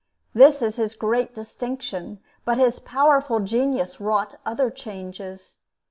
[0.33, 5.59] This is his great distinction, but his powerful genius wrought other changes.